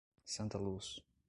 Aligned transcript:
Santa 0.25 0.57
Luz 0.57 0.99